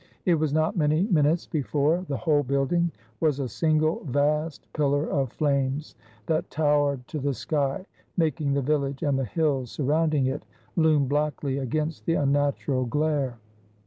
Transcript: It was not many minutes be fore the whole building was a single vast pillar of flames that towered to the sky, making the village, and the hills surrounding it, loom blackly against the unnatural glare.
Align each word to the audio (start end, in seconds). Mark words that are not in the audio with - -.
It 0.25 0.33
was 0.33 0.51
not 0.51 0.75
many 0.75 1.03
minutes 1.03 1.45
be 1.45 1.61
fore 1.61 2.03
the 2.09 2.17
whole 2.17 2.41
building 2.41 2.91
was 3.19 3.39
a 3.39 3.47
single 3.47 4.03
vast 4.05 4.65
pillar 4.73 5.07
of 5.07 5.31
flames 5.31 5.93
that 6.25 6.49
towered 6.49 7.07
to 7.09 7.19
the 7.19 7.35
sky, 7.35 7.85
making 8.17 8.55
the 8.55 8.63
village, 8.63 9.03
and 9.03 9.19
the 9.19 9.25
hills 9.25 9.69
surrounding 9.69 10.25
it, 10.25 10.43
loom 10.75 11.07
blackly 11.07 11.61
against 11.61 12.07
the 12.07 12.15
unnatural 12.15 12.85
glare. 12.87 13.37